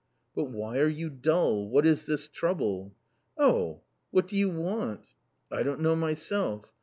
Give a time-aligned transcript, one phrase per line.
[0.35, 1.69] "But why are you dull?
[1.69, 2.95] What is this trouble?""
[3.37, 5.05] Oh...."" What do you want?""
[5.51, 6.65] I don't know myself."